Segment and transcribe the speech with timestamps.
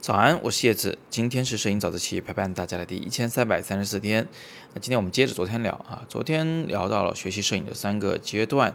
[0.00, 0.96] 早安，我是叶子。
[1.10, 4.26] 今天是摄影早自习陪伴大家的第一千三百三十四天。
[4.72, 8.74] 那今天我们接着昨天聊啊，昨天聊到了学习摄影的三个阶段。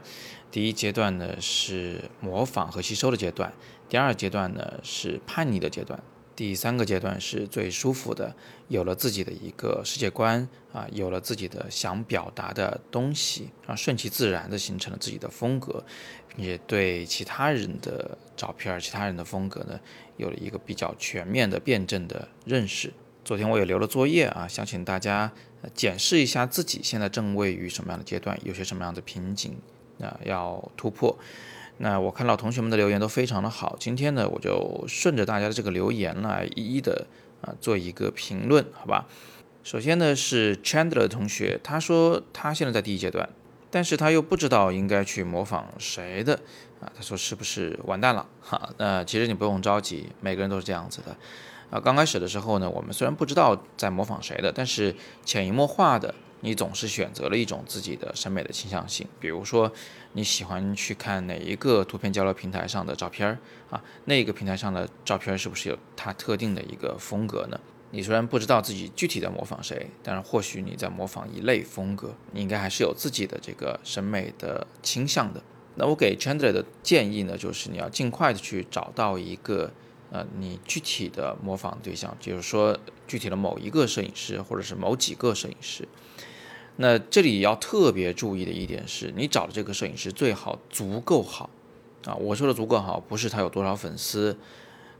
[0.51, 3.51] 第一阶段呢是模仿和吸收的阶段，
[3.89, 6.00] 第二阶段呢是叛逆的阶段。
[6.36, 8.36] 第三个阶段是最舒服的，
[8.68, 15.83] 有了自己的一个世界观啊，有了自己的想表达的东西啊，顺其自然的形成了自己的风格，
[16.36, 19.79] 并且对其他人的照片、其他人的风格呢，
[20.18, 22.91] 有了一个比较全面的辩证的认识。
[23.24, 25.32] 昨天我也留了作业啊，想请大家
[25.74, 29.57] 检视一下自己现在正位于什么样的阶段，有些什么样的瓶颈
[30.02, 31.18] 啊要突破。
[31.78, 37.06] 那我看到同学们的留言都非常的好，今天呢，我就顺着大家的这个留言来一一的
[37.42, 39.06] 啊做一个评论，好吧？
[39.64, 43.28] 首先呢是 Chandler 同学，他说他现在在第一阶段，
[43.69, 46.39] 但是他又不知道应该去模仿谁的
[46.80, 48.25] 啊，他说是不是完蛋了？
[48.39, 51.17] 哈，那其实你不用着急，每个人都是这样子的
[51.69, 51.80] 啊。
[51.80, 56.16] 刚开始的时候呢，我们虽然不知道在模仿谁的，但是潜移默化的。
[56.41, 59.72] 你总是选择了一种自己的审美的倾向性，比如说
[60.14, 63.38] 你喜欢去看哪一个图片交流平台上的照片儿
[63.69, 67.59] 啊，那个平台上的照片是不是有它特定的一个风格呢？
[67.92, 75.42] 你虽然不知道自己具体在模仿谁，但是或许你在模仿一类风格，你应该还是有自己的这个审美的倾向的。
[75.75, 79.72] 那我给 Chandler 的建议呢，就是你要尽快的去找到一个
[80.16, 85.85] 呃你具体的模仿对象，就是说具体的某一个摄影师或者是某几个摄影师。
[86.77, 91.49] 那这里要特别注意的一点是，你找的这个摄影师最好足够好
[92.05, 92.16] 啊！
[92.16, 94.38] 我说的足够好，不是他有多少粉丝，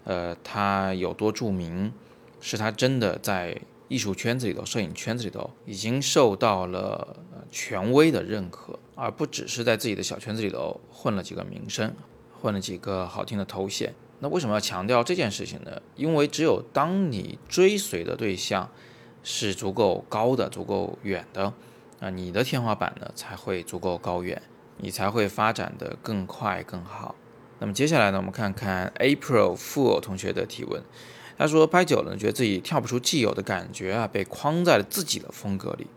[0.04, 1.94] 呃，他有多著名，
[2.42, 7.18] 是他真的在艺术圈子里头、摄影圈子里头已经受到了
[7.52, 11.94] 权威的认可，而不只是在自己的小圈子里头混了几个名声，
[12.42, 13.94] 混了几个好听的头衔。
[14.20, 15.82] 那为什么要强调这件事情呢？
[15.96, 18.70] 因为只有当你追随的对象，
[19.24, 21.54] 是足够高的、足够远的，
[22.00, 24.42] 啊，你的天花板呢才会足够高远，
[24.78, 27.16] 你才会发展的更快更好。
[27.60, 30.82] 那么接下来呢，我们看看 April Fool 同学的提问。
[31.38, 35.88] 他说拍久了，觉得自己跳不出既有的感觉啊，被框在了自己的风格里。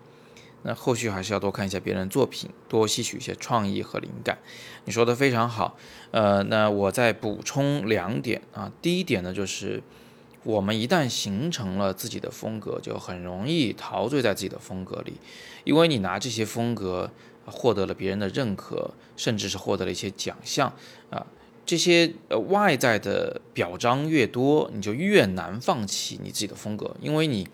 [0.62, 4.38] 那后续还是要多看一下别人作品，多吸取一些创意和灵感。
[4.84, 5.76] 你说的非常好，
[6.10, 8.72] 呃，那我再补充两点啊。
[8.80, 9.82] 第一点呢，就是。
[10.44, 15.14] 我们一旦形成了自己的风格，就很容易陶醉在自己的风格里，
[15.64, 17.10] 因为你拿这些风格
[17.44, 20.72] 获得了别人的认可，甚至是获得了一些奖项
[21.10, 21.26] 啊。
[21.66, 27.46] 这些呃外在的表彰越多，你就越难放弃你自己的风格，因为你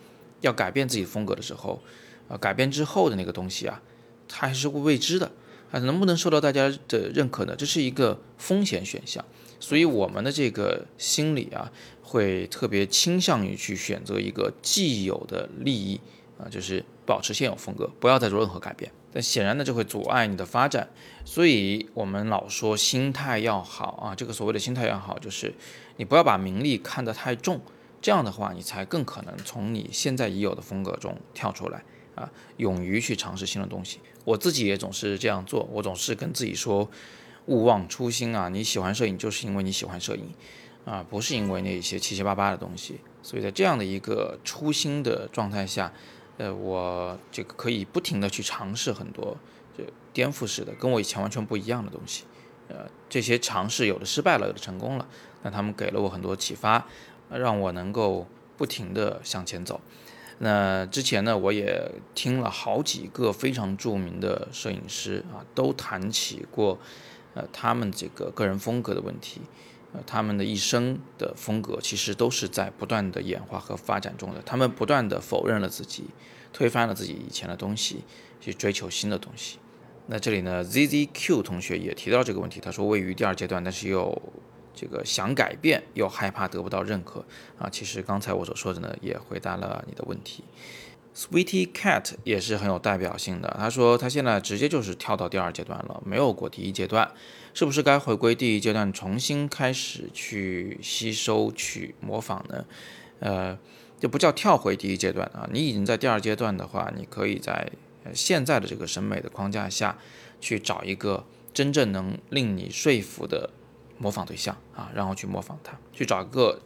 [0.43, 1.83] 要改变自己的风格的时候，
[2.29, 3.83] 啊，改变之后的那个东西啊，
[4.29, 5.31] 它还是会未知的，
[5.71, 7.55] 啊，能不能受到大家的认可呢？
[7.57, 9.25] 这是一个风险选项。
[9.61, 16.01] 所以我们的这个心理啊，会特别倾向于去选择一个既有的利益
[16.39, 18.93] 啊，就是保持现有风格，不要再做任何改变。
[19.11, 20.89] 但显然呢，就会阻碍你的发展。
[21.25, 25.55] 所以我们老说心态要好啊，这个所谓的心态要好，就是
[25.97, 27.61] 你不要把名利看得太重，
[28.03, 31.85] 这样的话，你才更可能从你现在已有的风格中跳出来
[32.15, 34.01] 啊，勇于去尝试新的东西。
[34.25, 36.91] 我自己也总是这样做，我总是跟自己说。
[37.47, 38.49] 勿忘初心啊！
[38.49, 40.33] 你喜欢摄影，就是因为你喜欢摄影，
[40.87, 42.99] 啊，不是因为那些七七八八的东西。
[43.23, 45.93] 所以在这样的一个初心的状态下，
[46.39, 49.37] 呃，我这个可以不停的去尝试很多
[49.77, 52.25] 就颠覆式的，跟我以前完全不一样的东西。
[52.69, 55.07] 呃，这些尝试有的失败了，有的成功了，
[55.43, 56.87] 那他们给了我很多启发，
[57.29, 58.27] 让我能够
[58.57, 59.79] 不停的向前走。
[60.39, 66.79] 那之前呢，我也听了好几个非常著名的摄影师啊，都谈起过。
[67.37, 69.41] 呃，他们这个个人风格的问题，
[69.93, 74.41] 呃，他们的一生的风格其实都是在不断的演化和发展中的。
[74.43, 76.05] 他们不断的否认了自己，
[76.53, 78.05] 推翻了自己以前的东西，
[78.41, 79.59] 去追求新的东西。
[80.07, 84.23] 那这里呢，ZZQ 同学也提到这个问题，他说位于第二阶段，但是又
[84.75, 87.25] 这个想改变，又害怕得不到认可
[87.59, 87.69] 啊。
[87.71, 90.45] 其实刚才我所说的呢，也回答了你的问题。
[91.15, 93.57] Sweetie Cat 也是很有代表性的。
[93.57, 97.09] 他说他现在直接就是跳到第二阶段了，没有过第一阶段，
[97.55, 102.65] 是不是该回归第一阶段，重新开始去吸收、去模仿呢？
[103.21, 103.57] 呃，
[104.01, 105.49] 就不叫跳回第一阶段啊。
[105.53, 107.71] 你已经在第二阶段的话，你可以在
[108.13, 109.97] 现在的这个审美的框架下
[110.41, 113.51] 去找一个真正能令你说服的
[113.99, 116.61] 模仿对象啊，然后去模仿他，去找一个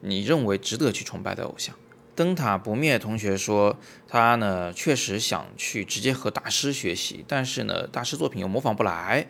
[0.00, 1.74] 你认为值得去崇拜的偶像。
[2.14, 9.26] 灯塔不灭同学说，他呢确实想去直接和大师学习，但是呢大师作品又模仿不来，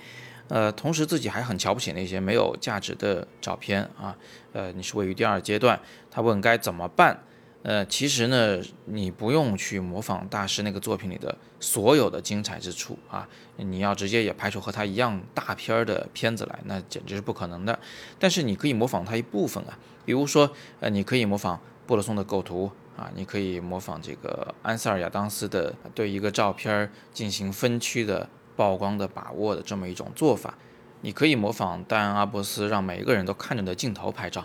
[0.49, 4.16] 呃，同时自己还很瞧不起那些没有价值的照片啊，
[4.52, 5.81] 呃，你是位于第二阶段。
[6.10, 7.22] 他问该怎么办？
[7.62, 17.78] 呃，其实呢，你不用去模仿大师那个作品里的所有的精彩之处啊，你要直接也拍出和他一样大片儿的片子来，那简直是不可能的。
[18.18, 20.50] 但是你可以模仿他一部分啊，比如说，
[20.80, 30.58] 呃，你可以模仿布勒松的构图啊，你可以模仿这个安塞尔亚当斯的对一个照片儿进行分区的曝光的把握的这么一种做法，
[31.02, 34.40] 你可以模仿戴安阿波斯让每一个人都看着的镜头拍照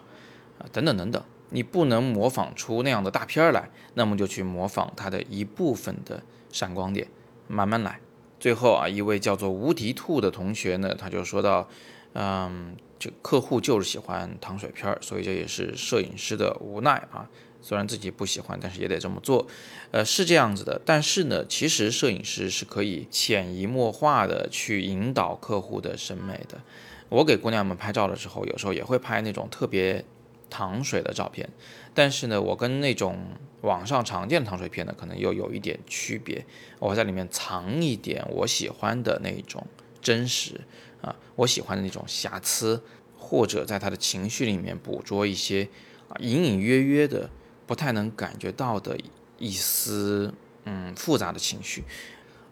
[0.59, 1.23] 啊，等等等等。
[1.49, 6.21] 你不能模仿出那样的大片儿来，那么就去模仿它的一部分的
[6.51, 7.07] 闪光点，
[7.47, 7.99] 慢慢来。
[8.39, 11.67] 最后啊，一位叫做无敌兔的同学呢，他就说到，
[12.13, 17.27] 嗯，这客户就是喜欢糖水片儿，所以这也是摄影师的无奈啊。
[17.61, 19.47] 虽然自己不喜欢，但是也得这么做。
[19.91, 20.79] 呃，是这样子的。
[20.85, 26.61] 但是呢，其实摄影师是可以潜移默化的去引导客户的审美的。
[27.09, 30.05] 我给姑娘们拍照的时候，有时候也会拍那种特别。
[30.49, 31.49] 糖水的照片，
[31.93, 33.17] 但是呢，我跟那种
[33.61, 36.45] 网上常见的糖水片呢，可能又有一点区别。
[36.79, 39.65] 我在里面藏一点我喜欢的那种
[40.01, 40.61] 真实
[41.01, 42.81] 啊，我喜欢的那种瑕疵，
[43.17, 45.67] 或者在他的情绪里面捕捉一些
[46.07, 47.29] 啊隐隐约约的
[47.65, 48.97] 不太能感觉到的
[49.37, 50.33] 一丝
[50.65, 51.83] 嗯复杂的情绪。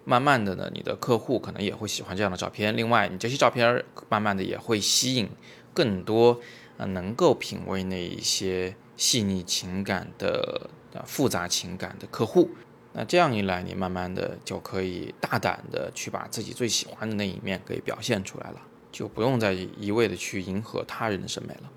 [0.04, 2.78] 慢慢的呢，你的客户可能也会喜欢这样的照片。
[2.78, 5.28] 另外，你这些照片慢慢的也会吸引
[5.74, 6.40] 更多。
[6.78, 12.50] 啊，能够品味那一些细腻情感的、啊复杂情感的客户，
[12.94, 18.62] 那这样一来，你慢慢的就可以大胆的去把自己最喜欢的那一面给表现出来了，
[18.94, 21.70] 就不用再一味的去迎合他人的审美了，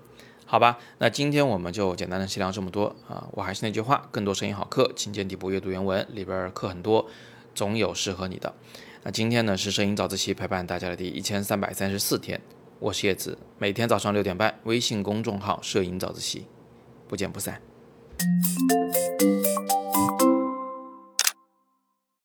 [0.45, 0.79] 好吧？
[0.99, 7.09] 那今天我们就简单的细聊这么多啊，我还是那句话，更多摄影好课，请见底部阅读原文，里边课很多，
[7.53, 8.53] 总有适合你的。
[9.03, 12.39] 那今天呢是摄影早自习陪伴大家的第一千三百三十四天。
[12.81, 16.45] 我是叶子，每天早上六点半，微信公众号“摄影早自习”，
[17.09, 17.61] 不见不散。